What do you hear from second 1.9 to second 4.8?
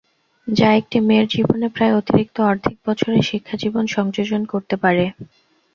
অতিরিক্ত অর্ধেক বছরের শিক্ষাজীবন সংযোজন করতে